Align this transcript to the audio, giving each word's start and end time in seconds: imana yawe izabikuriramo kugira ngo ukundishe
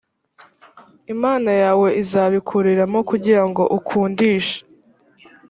imana 1.13 1.51
yawe 1.63 1.87
izabikuriramo 2.01 2.99
kugira 3.09 3.43
ngo 3.49 3.63
ukundishe 3.77 4.57